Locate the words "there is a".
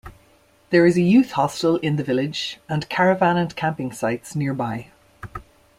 0.71-1.01